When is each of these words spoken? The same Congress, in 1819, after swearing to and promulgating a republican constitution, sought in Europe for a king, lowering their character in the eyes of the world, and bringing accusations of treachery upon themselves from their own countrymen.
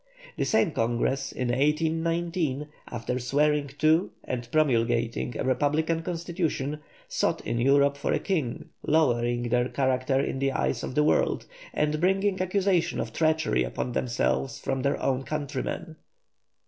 The 0.35 0.45
same 0.45 0.71
Congress, 0.71 1.31
in 1.31 1.49
1819, 1.49 2.69
after 2.89 3.19
swearing 3.19 3.67
to 3.77 4.09
and 4.23 4.51
promulgating 4.51 5.37
a 5.37 5.43
republican 5.43 6.01
constitution, 6.01 6.79
sought 7.07 7.45
in 7.45 7.59
Europe 7.59 7.97
for 7.97 8.11
a 8.11 8.17
king, 8.17 8.69
lowering 8.81 9.49
their 9.49 9.69
character 9.69 10.19
in 10.19 10.39
the 10.39 10.53
eyes 10.53 10.81
of 10.81 10.95
the 10.95 11.03
world, 11.03 11.45
and 11.71 12.01
bringing 12.01 12.41
accusations 12.41 12.99
of 12.99 13.13
treachery 13.13 13.63
upon 13.63 13.91
themselves 13.91 14.57
from 14.59 14.81
their 14.81 14.99
own 14.99 15.21
countrymen. 15.21 15.97